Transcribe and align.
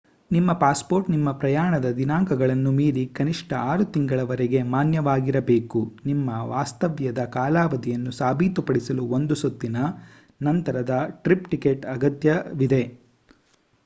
ನಿಮ್ಮ 0.31 0.51
ಪಾಸ್‌ಪೋರ್ಟ್ 0.53 1.09
ನಿಮ್ಮ 1.09 1.29
ಪ್ರಯಾಣದ 1.33 1.87
ದಿನಾಂಕಗಳನ್ನು 1.97 2.71
ಮೀರಿ 2.71 3.03
ಕನಿಷ್ಠ 3.17 3.51
6 3.65 3.85
ತಿಂಗಳವರೆಗೆ 3.93 4.61
ಮಾನ್ಯವಾಗಿರಬೇಕು. 4.71 5.81
ನಿಮ್ಮ 6.05 6.29
ವಾಸ್ತವ್ಯದ 6.49 7.23
ಕಾಲಾವಧಿಯನ್ನು 7.37 8.13
ಸಾಬೀತುಪಡಿಸಲು 8.13 9.05
ಒಂದು 9.11 9.37
ಸುತ್ತಿನ 9.43 9.77
/ 10.09 10.19
ನಂತರದ 10.41 10.95
ಟ್ರಿಪ್ 11.23 11.49
ಟಿಕೆಟ್ 11.51 11.87
ಅಗತ್ಯವಿದೆ 11.95 12.83